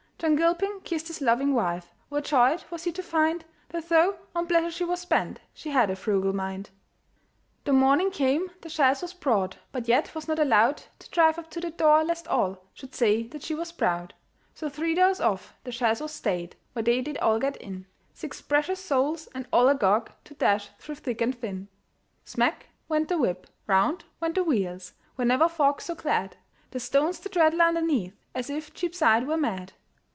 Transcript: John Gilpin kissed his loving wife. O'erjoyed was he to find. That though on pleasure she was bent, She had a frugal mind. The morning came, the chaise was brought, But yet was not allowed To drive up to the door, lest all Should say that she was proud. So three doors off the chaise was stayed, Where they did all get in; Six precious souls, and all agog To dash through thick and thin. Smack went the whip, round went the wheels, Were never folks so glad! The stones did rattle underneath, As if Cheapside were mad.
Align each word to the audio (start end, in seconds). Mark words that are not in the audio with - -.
John 0.23 0.35
Gilpin 0.35 0.81
kissed 0.83 1.07
his 1.07 1.19
loving 1.19 1.55
wife. 1.55 1.95
O'erjoyed 2.11 2.63
was 2.69 2.83
he 2.83 2.91
to 2.91 3.01
find. 3.01 3.43
That 3.69 3.89
though 3.89 4.17
on 4.35 4.45
pleasure 4.45 4.69
she 4.69 4.83
was 4.85 5.03
bent, 5.03 5.39
She 5.51 5.71
had 5.71 5.89
a 5.89 5.95
frugal 5.95 6.31
mind. 6.31 6.69
The 7.63 7.73
morning 7.73 8.11
came, 8.11 8.51
the 8.61 8.69
chaise 8.69 9.01
was 9.01 9.15
brought, 9.15 9.57
But 9.71 9.87
yet 9.87 10.13
was 10.13 10.27
not 10.27 10.37
allowed 10.37 10.83
To 10.99 11.09
drive 11.09 11.39
up 11.39 11.49
to 11.49 11.59
the 11.59 11.71
door, 11.71 12.03
lest 12.03 12.27
all 12.27 12.63
Should 12.71 12.93
say 12.93 13.23
that 13.29 13.41
she 13.41 13.55
was 13.55 13.71
proud. 13.71 14.13
So 14.53 14.69
three 14.69 14.93
doors 14.93 15.19
off 15.19 15.55
the 15.63 15.71
chaise 15.71 15.99
was 16.01 16.11
stayed, 16.11 16.55
Where 16.73 16.83
they 16.83 17.01
did 17.01 17.17
all 17.17 17.39
get 17.39 17.55
in; 17.57 17.87
Six 18.13 18.41
precious 18.43 18.79
souls, 18.79 19.27
and 19.33 19.47
all 19.51 19.69
agog 19.69 20.11
To 20.25 20.35
dash 20.35 20.69
through 20.77 20.95
thick 21.01 21.21
and 21.21 21.33
thin. 21.33 21.67
Smack 22.25 22.67
went 22.87 23.07
the 23.09 23.17
whip, 23.17 23.47
round 23.65 24.03
went 24.19 24.35
the 24.35 24.43
wheels, 24.43 24.93
Were 25.17 25.25
never 25.25 25.49
folks 25.49 25.85
so 25.85 25.95
glad! 25.95 26.37
The 26.69 26.79
stones 26.79 27.19
did 27.21 27.35
rattle 27.35 27.63
underneath, 27.63 28.13
As 28.35 28.51
if 28.51 28.75
Cheapside 28.75 29.25
were 29.25 29.35
mad. 29.37 29.73